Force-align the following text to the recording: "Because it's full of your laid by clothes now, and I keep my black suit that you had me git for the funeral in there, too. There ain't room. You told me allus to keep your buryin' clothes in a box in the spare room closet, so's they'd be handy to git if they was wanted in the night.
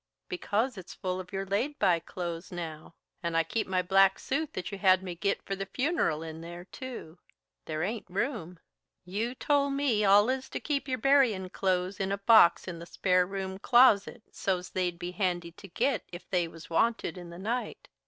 "Because 0.29 0.79
it's 0.79 0.95
full 0.95 1.19
of 1.19 1.31
your 1.31 1.45
laid 1.45 1.77
by 1.77 1.99
clothes 1.99 2.51
now, 2.51 2.95
and 3.21 3.37
I 3.37 3.43
keep 3.43 3.67
my 3.67 3.83
black 3.83 4.17
suit 4.17 4.53
that 4.53 4.71
you 4.71 4.79
had 4.79 5.03
me 5.03 5.13
git 5.13 5.43
for 5.43 5.55
the 5.55 5.67
funeral 5.67 6.23
in 6.23 6.41
there, 6.41 6.65
too. 6.65 7.19
There 7.65 7.83
ain't 7.83 8.09
room. 8.09 8.57
You 9.05 9.35
told 9.35 9.73
me 9.73 10.03
allus 10.03 10.49
to 10.53 10.59
keep 10.59 10.87
your 10.87 10.97
buryin' 10.97 11.51
clothes 11.51 11.99
in 11.99 12.11
a 12.11 12.17
box 12.17 12.67
in 12.67 12.79
the 12.79 12.87
spare 12.87 13.27
room 13.27 13.59
closet, 13.59 14.23
so's 14.31 14.71
they'd 14.71 14.97
be 14.97 15.11
handy 15.11 15.51
to 15.51 15.67
git 15.67 16.03
if 16.11 16.27
they 16.31 16.47
was 16.47 16.67
wanted 16.67 17.15
in 17.15 17.29
the 17.29 17.37
night. 17.37 17.87